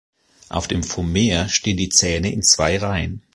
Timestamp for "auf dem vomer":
0.49-1.47